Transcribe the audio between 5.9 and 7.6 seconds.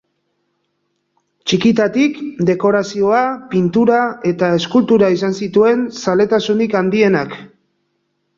zaletasunik handienak.